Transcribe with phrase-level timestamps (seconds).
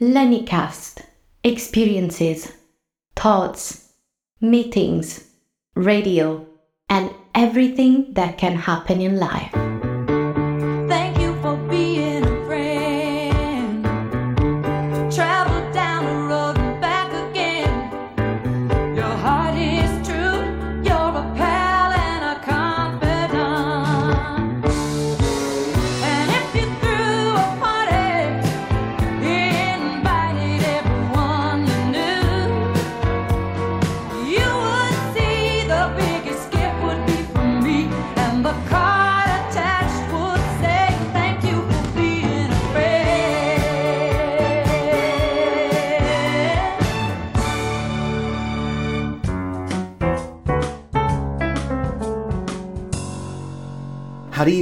[0.00, 1.00] Lennycast.
[1.42, 2.52] Experiences,
[3.14, 3.92] thoughts,
[4.42, 5.24] meetings,
[5.74, 6.46] radio,
[6.90, 9.65] and everything that can happen in life.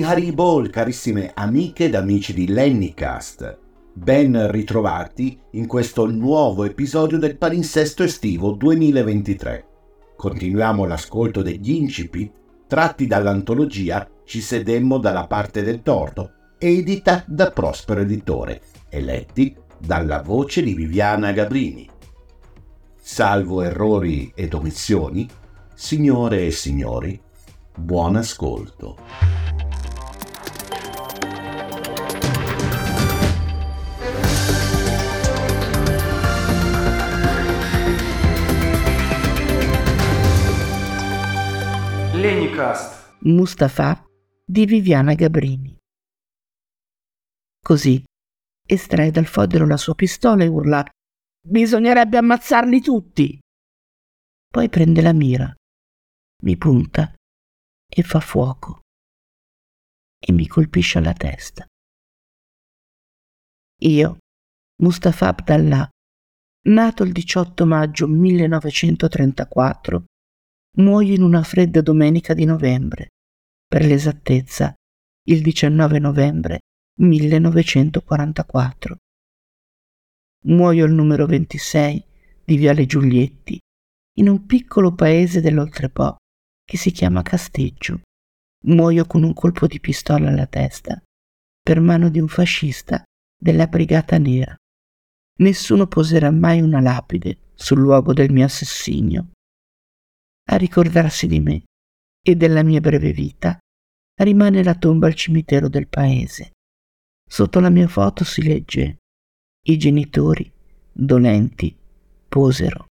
[0.05, 3.59] Hari Ball, carissime amiche ed amici di Lennycast.
[3.95, 9.67] Ben ritrovati in questo nuovo episodio del palinsesto estivo 2023.
[10.15, 12.33] Continuiamo l'ascolto degli incipit
[12.67, 20.21] tratti dall'antologia Ci sedemmo dalla parte del torto, edita da Prospero Editore e letti dalla
[20.21, 21.89] voce di Viviana Gabrini.
[23.01, 25.27] Salvo errori ed omissioni,
[25.75, 27.19] signore e signori,
[27.75, 29.54] buon ascolto.
[42.25, 43.19] Lenicast.
[43.25, 44.03] Mustafa
[44.43, 45.77] di Viviana Gabrini.
[47.61, 48.03] Così
[48.67, 50.83] estrae dal fodero la sua pistola e urla
[51.47, 53.39] Bisognerebbe ammazzarli tutti.
[54.49, 55.55] Poi prende la mira,
[56.45, 57.13] mi punta
[57.87, 58.81] e fa fuoco
[60.19, 61.67] e mi colpisce alla testa.
[63.83, 64.17] Io,
[64.83, 65.87] Mustafa Abdallah,
[66.69, 70.05] nato il 18 maggio 1934,
[70.77, 73.11] muoio in una fredda domenica di novembre,
[73.65, 74.75] per l'esattezza
[75.29, 76.63] il 19 novembre
[76.99, 78.97] 1944.
[80.47, 82.05] Muoio al numero 26
[82.45, 83.57] di Viale Giulietti,
[84.19, 86.17] in un piccolo paese dell'Oltrepo
[86.65, 88.01] che si chiama Casteggio.
[88.65, 91.01] Muoio con un colpo di pistola alla testa,
[91.63, 93.05] per mano di un fascista
[93.41, 94.57] della Brigata Nera.
[95.39, 99.34] Nessuno poserà mai una lapide sul luogo del mio assassinio
[100.51, 101.63] a ricordarsi di me
[102.23, 103.59] e della mia breve vita
[104.23, 106.53] rimane la tomba al cimitero del paese.
[107.27, 108.99] Sotto la mia foto si legge
[109.67, 110.51] I genitori,
[110.93, 111.77] dolenti,
[112.29, 112.87] posero.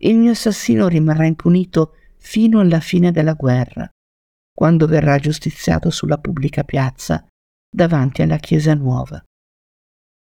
[0.00, 3.88] Il mio assassino rimarrà impunito fino alla fine della guerra,
[4.52, 7.26] quando verrà giustiziato sulla pubblica piazza
[7.70, 9.22] davanti alla chiesa nuova.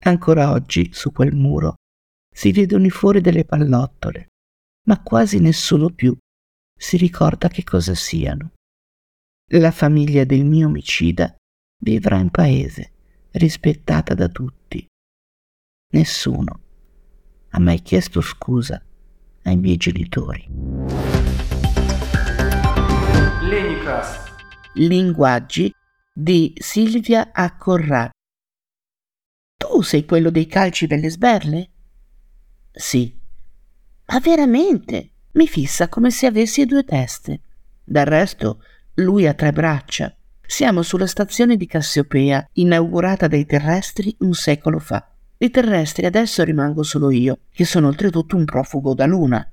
[0.06, 1.76] Ancora oggi, su quel muro,
[2.34, 4.28] si vedono i fuori delle pallottole,
[4.88, 6.16] ma quasi nessuno più
[6.78, 8.52] si ricorda che cosa siano.
[9.52, 11.36] La famiglia del mio omicida
[11.80, 12.92] vivrà in paese,
[13.32, 14.86] rispettata da tutti.
[15.94, 16.62] Nessuno
[17.50, 18.84] ha mai chiesto scusa
[19.44, 20.46] ai miei genitori.
[23.42, 24.36] Lenicast.
[24.74, 25.74] Linguaggi
[26.14, 28.10] di Silvia Accorrà.
[29.56, 31.72] Tu sei quello dei calci delle sberle?
[32.72, 33.18] Sì.
[34.08, 35.14] Ma veramente?
[35.38, 37.42] Mi fissa come se avessi due teste.
[37.84, 38.64] Del resto,
[38.96, 40.12] lui ha tre braccia.
[40.44, 45.08] Siamo sulla stazione di Cassiopea, inaugurata dai terrestri un secolo fa.
[45.38, 49.48] Dei terrestri adesso rimango solo io, che sono oltretutto un profugo da luna.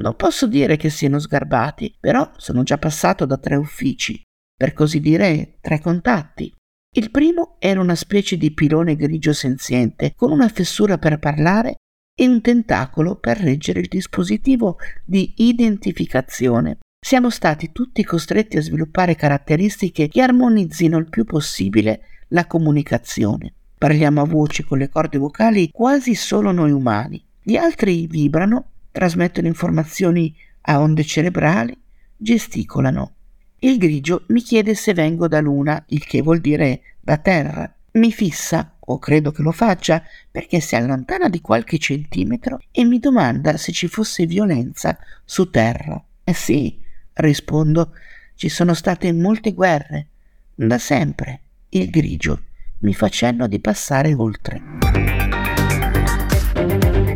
[0.00, 4.20] Non posso dire che siano sgarbati, però sono già passato da tre uffici,
[4.54, 6.52] per così dire tre contatti.
[6.94, 11.76] Il primo era una specie di pilone grigio senziente, con una fessura per parlare
[12.18, 16.78] e un tentacolo per reggere il dispositivo di identificazione.
[16.98, 23.52] Siamo stati tutti costretti a sviluppare caratteristiche che armonizzino il più possibile la comunicazione.
[23.76, 27.22] Parliamo a voce con le corde vocali quasi solo noi umani.
[27.42, 31.78] Gli altri vibrano, trasmettono informazioni a onde cerebrali,
[32.16, 33.12] gesticolano.
[33.58, 37.75] Il grigio mi chiede se vengo da luna, il che vuol dire da terra.
[37.96, 42.98] Mi fissa, o credo che lo faccia, perché si allontana di qualche centimetro e mi
[42.98, 46.02] domanda se ci fosse violenza su terra.
[46.22, 46.78] Eh sì,
[47.14, 47.92] rispondo,
[48.34, 50.08] ci sono state molte guerre.
[50.54, 51.40] Da sempre.
[51.70, 52.42] Il grigio
[52.80, 54.62] mi fa cenno di passare oltre.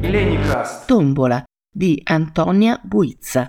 [0.00, 0.86] Lenicast.
[0.86, 3.48] Tombola di Antonia Buizza.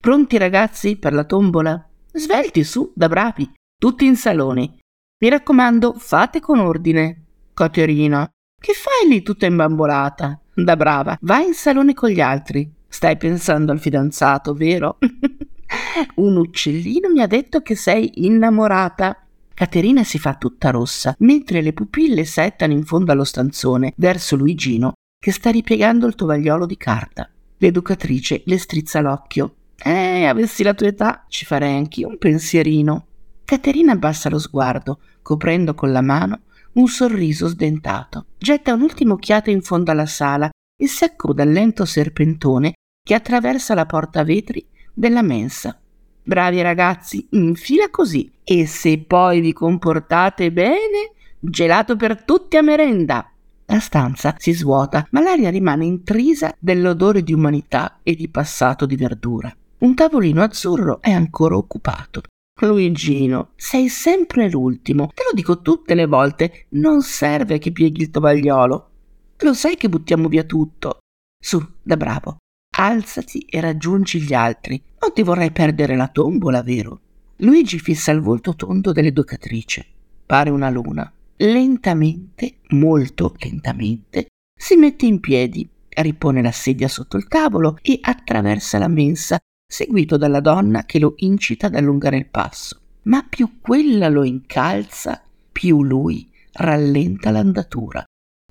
[0.00, 1.88] Pronti ragazzi per la tombola?
[2.12, 4.76] Svelti su, da bravi, tutti in salone.
[5.22, 7.26] Mi raccomando, fate con ordine.
[7.54, 8.28] Caterina,
[8.60, 10.40] Che fai lì tutta imbambolata?
[10.52, 12.68] Da brava, vai in salone con gli altri.
[12.88, 14.98] Stai pensando al fidanzato, vero?
[16.16, 19.24] Un uccellino mi ha detto che sei innamorata.
[19.54, 24.94] Caterina si fa tutta rossa, mentre le pupille settano in fondo allo stanzone, verso Luigino,
[25.20, 27.30] che sta ripiegando il tovagliolo di carta.
[27.58, 29.54] L'educatrice le strizza l'occhio.
[29.84, 33.06] Eh, avessi la tua età, ci farei anch'io un pensierino.
[33.44, 36.40] Caterina abbassa lo sguardo, coprendo con la mano
[36.72, 38.26] un sorriso sdentato.
[38.38, 42.72] Getta un'ultima occhiata in fondo alla sala e si accoda al lento serpentone
[43.04, 45.78] che attraversa la porta vetri della mensa.
[46.24, 48.30] Bravi ragazzi, in fila così.
[48.44, 53.30] E se poi vi comportate bene, gelato per tutti a merenda.
[53.66, 58.96] La stanza si svuota, ma l'aria rimane intrisa dell'odore di umanità e di passato di
[58.96, 59.54] verdura.
[59.78, 62.22] Un tavolino azzurro è ancora occupato.
[62.66, 65.08] Luigino, sei sempre l'ultimo.
[65.14, 66.66] Te lo dico tutte le volte.
[66.70, 68.90] Non serve che pieghi il tovagliolo.
[69.38, 70.98] Lo sai che buttiamo via tutto.
[71.42, 72.36] Su, da bravo.
[72.76, 74.80] Alzati e raggiungi gli altri.
[75.00, 77.00] Non ti vorrei perdere la tombola, vero?
[77.36, 79.84] Luigi fissa il volto tondo dell'educatrice.
[80.24, 81.12] Pare una luna.
[81.36, 88.78] Lentamente, molto lentamente, si mette in piedi, ripone la sedia sotto il tavolo e attraversa
[88.78, 89.38] la mensa,
[89.72, 92.78] seguito dalla donna che lo incita ad allungare il passo.
[93.04, 98.04] Ma più quella lo incalza, più lui rallenta l'andatura.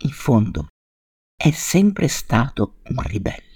[0.03, 0.65] In fondo,
[1.37, 3.53] è sempre stato un ribelle.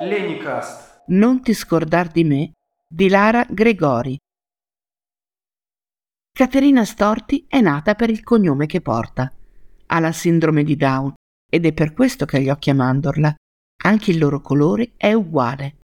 [0.00, 1.04] Lenicast.
[1.06, 2.52] Non ti scordar di me
[2.86, 4.18] di Lara Gregori.
[6.30, 9.32] Caterina Storti è nata per il cognome che porta.
[9.86, 11.14] Ha la sindrome di Down
[11.50, 13.34] ed è per questo che gli occhi a mandorla
[13.84, 15.78] anche il loro colore è uguale.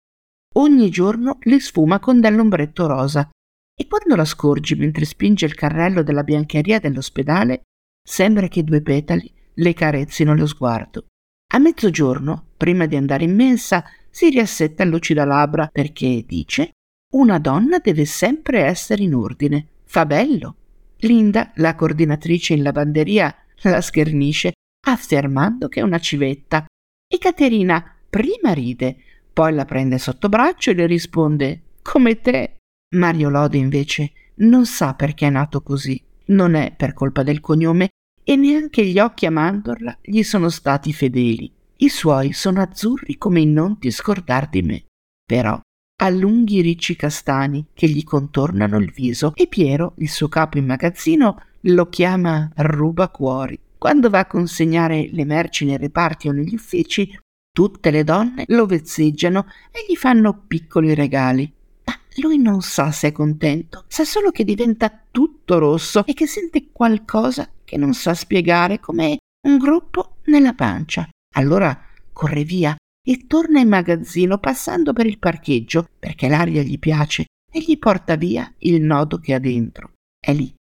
[0.54, 3.28] Ogni giorno li sfuma con dell'ombretto rosa
[3.74, 7.62] e quando la scorgi mentre spinge il carrello della biancheria dell'ospedale,
[8.06, 11.06] sembra che due petali le carezzino lo sguardo.
[11.52, 16.72] A mezzogiorno, prima di andare in mensa, si riassetta lucida labbra perché dice
[17.12, 19.66] una donna deve sempre essere in ordine.
[19.84, 20.56] Fa bello.
[20.98, 24.52] Linda, la coordinatrice in lavanderia, la schernisce
[24.86, 26.64] affermando che è una civetta
[27.12, 28.96] e Caterina prima ride,
[29.32, 32.58] poi la prende sotto braccio e le risponde come te.
[32.94, 36.00] Mario Lode invece non sa perché è nato così.
[36.26, 37.88] Non è per colpa del cognome
[38.22, 41.50] e neanche gli occhi a mandorla gli sono stati fedeli.
[41.78, 44.84] I suoi sono azzurri come in non ti scordar di me.
[45.26, 45.60] Però
[46.02, 50.66] ha lunghi ricci castani che gli contornano il viso e Piero, il suo capo in
[50.66, 53.58] magazzino, lo chiama rubacuori.
[53.80, 57.18] Quando va a consegnare le merci nei reparti o negli uffici,
[57.50, 61.50] tutte le donne lo vezzeggiano e gli fanno piccoli regali.
[61.86, 66.26] Ma lui non sa se è contento, sa solo che diventa tutto rosso e che
[66.26, 69.16] sente qualcosa che non sa spiegare come
[69.48, 71.08] un gruppo nella pancia.
[71.36, 71.74] Allora
[72.12, 77.60] corre via e torna in magazzino passando per il parcheggio perché l'aria gli piace e
[77.60, 79.92] gli porta via il nodo che ha dentro.
[80.22, 80.54] È lì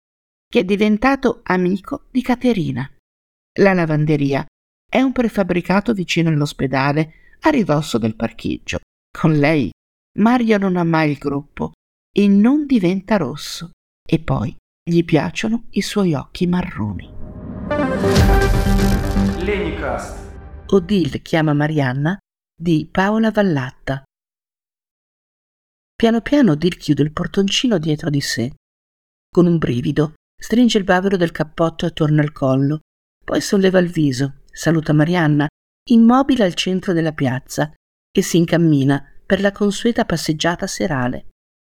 [0.47, 2.89] che è diventato amico di Caterina.
[3.59, 4.45] La lavanderia
[4.89, 8.79] è un prefabbricato vicino all'ospedale, a ridosso del parcheggio.
[9.11, 9.69] Con lei
[10.19, 11.73] Mario non ha mai il gruppo
[12.09, 13.71] e non diventa rosso.
[14.07, 17.13] E poi gli piacciono i suoi occhi marroni.
[19.39, 20.17] Lenicast.
[20.67, 22.17] Odile chiama Marianna
[22.55, 24.03] di Paola Vallatta.
[25.95, 28.53] Piano piano Odile chiude il portoncino dietro di sé.
[29.29, 32.79] Con un brivido stringe il bavero del cappotto attorno al collo
[33.29, 35.47] poi solleva il viso, saluta Marianna,
[35.91, 37.71] immobile al centro della piazza,
[38.11, 41.27] e si incammina per la consueta passeggiata serale.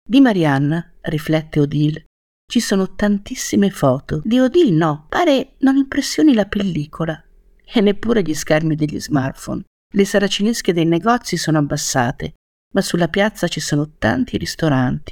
[0.08, 2.06] Di Marianna, riflette Odile,
[2.48, 4.22] ci sono tantissime foto.
[4.24, 7.20] Di Odile no, pare non impressioni la pellicola
[7.66, 9.64] e neppure gli schermi degli smartphone.
[9.92, 12.36] Le saracinesche dei negozi sono abbassate,
[12.76, 15.12] ma sulla piazza ci sono tanti ristoranti,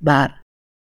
[0.00, 0.40] bar,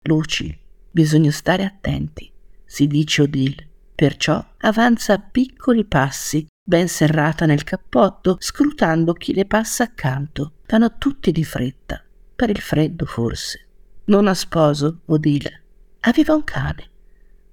[0.05, 0.55] luci.
[0.91, 2.31] Bisogna stare attenti,
[2.67, 3.70] si dice Odile.
[4.01, 10.55] Perciò avanza a piccoli passi, ben serrata nel cappotto, scrutando chi le passa accanto.
[10.67, 12.03] Vanno tutti di fretta,
[12.35, 13.67] per il freddo forse.
[14.05, 15.65] Non ha sposo, Odile.
[16.01, 16.91] Aveva un cane,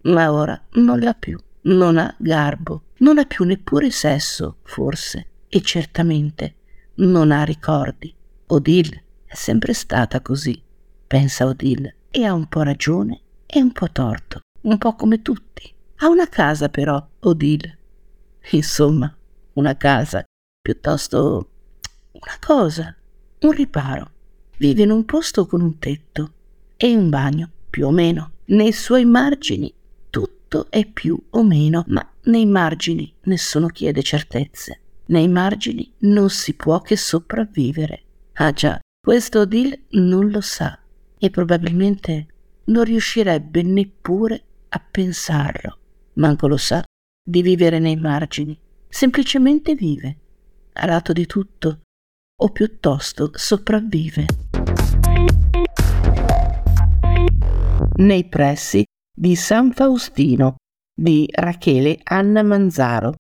[0.03, 1.37] ma ora non l'ha più.
[1.63, 6.55] Non ha garbo, non ha più neppure sesso, forse, e certamente
[6.95, 8.15] non ha ricordi.
[8.45, 10.63] Odile è sempre stata così,
[11.07, 15.75] pensa Odile, e ha un po' ragione e un po' torto, un po' come tutti.
[15.99, 17.77] Ha una casa però, Odile.
[18.51, 19.15] Insomma,
[19.53, 20.23] una casa,
[20.61, 21.49] piuttosto
[22.11, 22.95] una cosa,
[23.39, 24.11] un riparo.
[24.57, 26.33] Vive in un posto con un tetto
[26.77, 28.33] e un bagno, più o meno.
[28.45, 29.73] Nei suoi margini
[30.11, 34.81] tutto è più o meno, ma nei margini nessuno chiede certezze.
[35.07, 38.03] Nei margini non si può che sopravvivere.
[38.33, 40.77] Ah già, questo Odile non lo sa
[41.17, 42.27] e probabilmente
[42.65, 45.77] non riuscirebbe neppure a pensarlo.
[46.17, 46.83] Manco lo sa
[47.24, 48.59] di vivere nei margini.
[48.89, 50.17] Semplicemente vive,
[50.74, 51.81] a lato di tutto,
[52.39, 54.25] o piuttosto sopravvive.
[57.97, 58.83] Nei pressi
[59.13, 60.55] di San Faustino
[60.91, 63.15] di Rachele Anna Manzaro.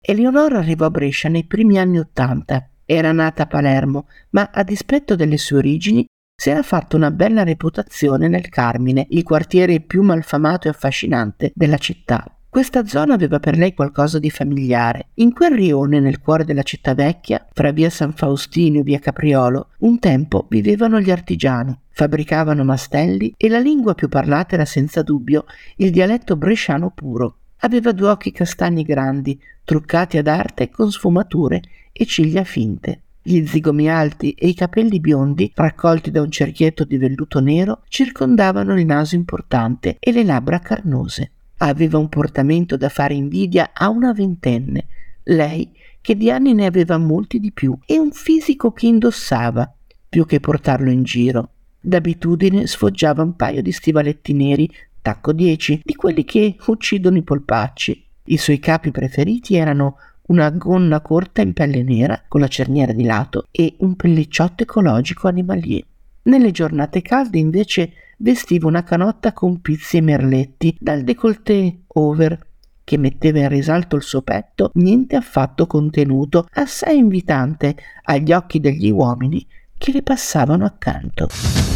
[0.00, 2.68] Eleonora arrivò a Brescia nei primi anni Ottanta.
[2.84, 6.04] Era nata a Palermo, ma a dispetto delle sue origini
[6.36, 11.78] si era fatta una bella reputazione nel Carmine, il quartiere più malfamato e affascinante della
[11.78, 12.26] città.
[12.48, 15.08] Questa zona aveva per lei qualcosa di familiare.
[15.14, 19.70] In quel rione, nel cuore della città vecchia, fra via San Faustino e via Capriolo,
[19.78, 25.46] un tempo vivevano gli artigiani, fabbricavano mastelli e la lingua più parlata era senza dubbio
[25.76, 27.38] il dialetto bresciano puro.
[27.60, 31.60] Aveva due occhi castani grandi, truccati ad arte con sfumature
[31.90, 33.00] e ciglia finte.
[33.26, 38.78] Gli zigomi alti e i capelli biondi, raccolti da un cerchietto di velluto nero, circondavano
[38.78, 41.30] il naso importante e le labbra carnose.
[41.56, 44.84] Aveva un portamento da fare invidia a una ventenne,
[45.22, 49.74] lei che di anni ne aveva molti di più, e un fisico che indossava,
[50.06, 51.48] più che portarlo in giro.
[51.80, 58.04] D'abitudine sfoggiava un paio di stivaletti neri, tacco 10, di quelli che uccidono i polpacci.
[58.24, 63.04] I suoi capi preferiti erano una gonna corta in pelle nera con la cerniera di
[63.04, 65.84] lato e un pellicciotto ecologico animalier.
[66.22, 72.46] Nelle giornate calde invece vestiva una canotta con pizzi e merletti dal décolleté over
[72.84, 78.90] che metteva in risalto il suo petto, niente affatto contenuto, assai invitante agli occhi degli
[78.90, 79.44] uomini
[79.76, 81.73] che le passavano accanto.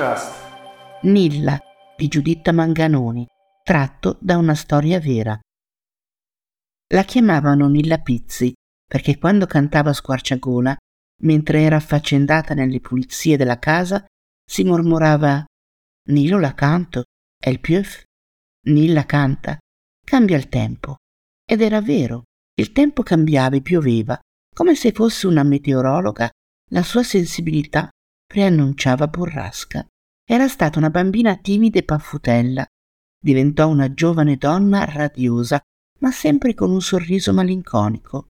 [0.00, 1.02] Lenicast.
[1.02, 1.58] Nilla
[1.94, 3.26] di Giuditta Manganoni,
[3.62, 5.38] tratto da una storia vera.
[6.94, 8.52] La chiamavano Nilla Pizzi
[8.86, 10.74] perché quando cantava a squarciagola,
[11.22, 14.04] mentre era affaccendata nelle pulizie della casa,
[14.44, 15.44] si mormorava
[16.08, 17.04] Nilo la canto,
[17.38, 18.02] è il pieuf,
[18.68, 19.58] Nilla canta,
[20.04, 20.96] cambia il tempo.
[21.44, 22.22] Ed era vero,
[22.54, 24.18] il tempo cambiava e pioveva,
[24.52, 26.28] come se fosse una meteorologa,
[26.70, 27.88] la sua sensibilità
[28.26, 29.84] preannunciava burrasca.
[30.32, 32.64] Era stata una bambina timida e paffutella.
[33.20, 35.60] Diventò una giovane donna radiosa,
[35.98, 38.28] ma sempre con un sorriso malinconico.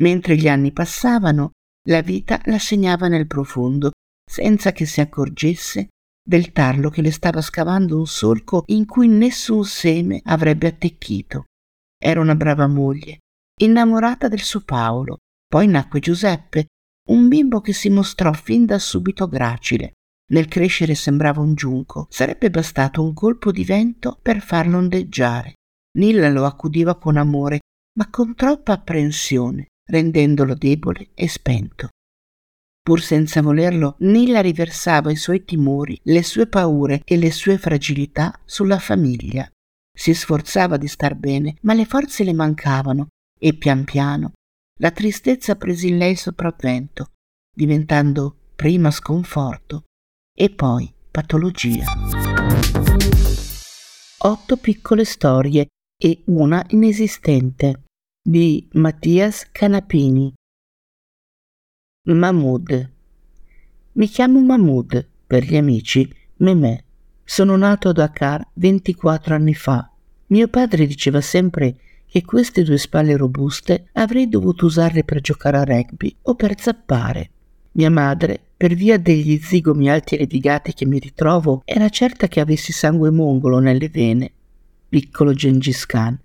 [0.00, 1.50] Mentre gli anni passavano,
[1.90, 3.90] la vita la segnava nel profondo,
[4.24, 5.88] senza che si accorgesse
[6.26, 11.44] del tarlo che le stava scavando un solco in cui nessun seme avrebbe attecchito.
[12.02, 13.18] Era una brava moglie,
[13.60, 15.18] innamorata del suo Paolo.
[15.46, 16.68] Poi nacque Giuseppe,
[17.10, 19.92] un bimbo che si mostrò fin da subito gracile.
[20.32, 25.54] Nel crescere sembrava un giunco, sarebbe bastato un colpo di vento per farlo ondeggiare.
[25.98, 27.60] Nilla lo accudiva con amore,
[27.98, 31.88] ma con troppa apprensione, rendendolo debole e spento.
[32.82, 38.40] Pur senza volerlo, Nilla riversava i suoi timori, le sue paure e le sue fragilità
[38.44, 39.48] sulla famiglia.
[39.94, 43.08] Si sforzava di star bene, ma le forze le mancavano
[43.38, 44.32] e pian piano
[44.80, 47.12] la tristezza prese in lei sopravvento,
[47.54, 49.84] diventando prima sconforto
[50.34, 51.84] e poi patologia.
[54.24, 57.82] Otto piccole storie e una inesistente
[58.22, 60.32] di Mattias Canapini.
[62.04, 62.92] Mahmoud.
[63.92, 66.82] Mi chiamo Mahmoud, per gli amici, Memè.
[67.24, 69.88] Sono nato a Dakar 24 anni fa.
[70.28, 75.64] Mio padre diceva sempre che queste due spalle robuste avrei dovuto usarle per giocare a
[75.64, 77.30] rugby o per zappare.
[77.72, 82.38] Mia madre, per via degli zigomi alti e levigati che mi ritrovo, era certa che
[82.38, 84.30] avessi sangue mongolo nelle vene.
[84.88, 86.16] Piccolo Gengis Khan,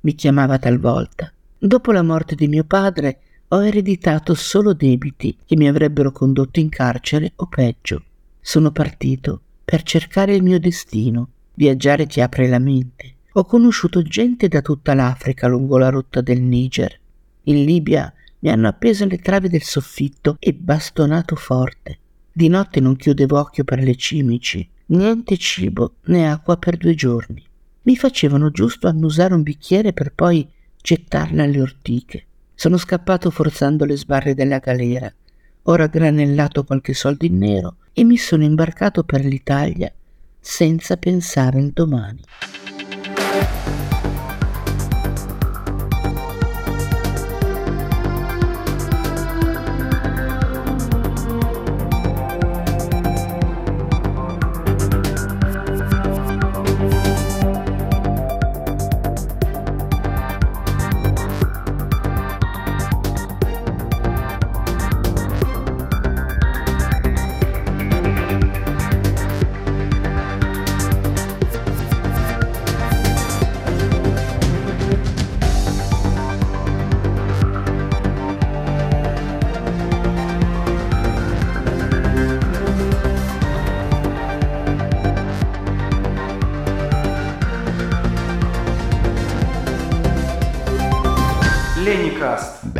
[0.00, 1.32] mi chiamava talvolta.
[1.56, 6.68] Dopo la morte di mio padre ho ereditato solo debiti che mi avrebbero condotto in
[6.68, 8.02] carcere o peggio.
[8.40, 11.28] Sono partito per cercare il mio destino.
[11.54, 13.18] Viaggiare ti apre la mente.
[13.34, 16.98] Ho conosciuto gente da tutta l'Africa lungo la rotta del Niger.
[17.44, 18.12] In Libia
[18.44, 21.98] mi hanno appeso le travi del soffitto e bastonato forte.
[22.30, 24.68] Di notte non chiudevo occhio per le cimici.
[24.86, 27.42] Niente cibo né acqua per due giorni.
[27.82, 30.46] Mi facevano giusto annusare un bicchiere per poi
[30.76, 32.26] gettarla alle ortiche.
[32.54, 35.10] Sono scappato forzando le sbarre della galera.
[35.62, 39.90] Ho raggranellato qualche soldo in nero e mi sono imbarcato per l'Italia
[40.38, 42.20] senza pensare al domani.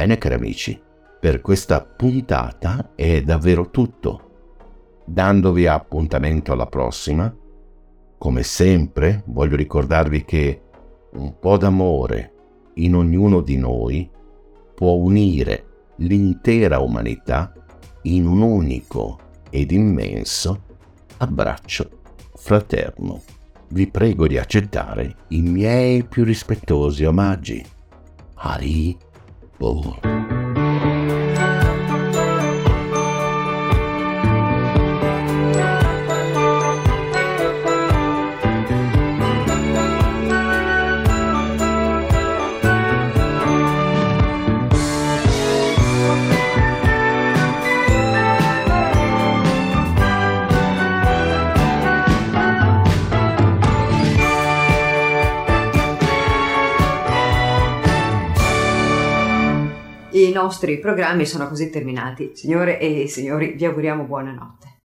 [0.04, 0.78] Bene cari amici,
[1.18, 5.00] per questa puntata è davvero tutto.
[5.06, 7.34] Dandovi appuntamento alla prossima,
[8.18, 10.60] come sempre voglio ricordarvi che
[11.12, 12.32] un po' d'amore
[12.74, 14.06] in ognuno di noi
[14.74, 17.54] può unire l'intera umanità
[18.02, 19.18] in un unico
[19.48, 20.64] ed immenso
[21.16, 21.88] abbraccio
[22.34, 23.22] fraterno.
[23.68, 27.64] Vi prego di accettare i miei più rispettosi omaggi.
[28.34, 29.12] Hari
[29.58, 30.43] bull.
[60.44, 62.32] Nostri programmi sono così terminati.
[62.34, 64.63] Signore e signori, vi auguriamo buonanotte.